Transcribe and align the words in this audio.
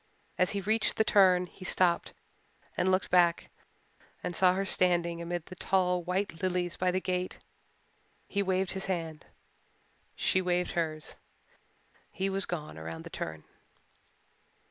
As 0.39 0.49
he 0.57 0.61
reached 0.61 0.97
the 0.97 1.03
turn 1.03 1.45
he 1.45 1.63
stopped 1.63 2.15
and 2.75 2.89
looked 2.91 3.11
back 3.11 3.51
and 4.23 4.35
saw 4.35 4.55
her 4.55 4.65
standing 4.65 5.21
amid 5.21 5.45
the 5.45 5.55
tall 5.55 6.01
white 6.01 6.41
lilies 6.41 6.75
by 6.75 6.89
the 6.89 6.99
gate. 6.99 7.37
He 8.27 8.41
waved 8.41 8.71
his 8.71 8.87
hand 8.87 9.27
she 10.15 10.41
waved 10.41 10.71
hers 10.71 11.17
he 12.09 12.31
was 12.31 12.47
gone 12.47 12.79
around 12.79 13.03
the 13.03 13.11
turn. 13.11 13.43